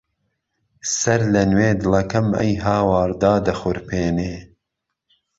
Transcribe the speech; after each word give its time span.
سەرلەنوێ 0.99 1.69
دڵەکەم 1.81 2.27
ئەی 2.39 2.53
هاوار 2.65 3.09
دادەخورپێنێ 3.21 4.35